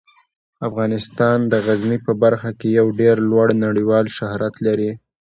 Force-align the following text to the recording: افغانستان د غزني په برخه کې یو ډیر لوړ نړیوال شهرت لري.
افغانستان 0.67 1.37
د 1.51 1.53
غزني 1.65 1.97
په 2.05 2.11
برخه 2.23 2.49
کې 2.59 2.67
یو 2.79 2.87
ډیر 2.99 3.15
لوړ 3.29 3.47
نړیوال 3.65 4.05
شهرت 4.17 4.55
لري. 4.65 4.91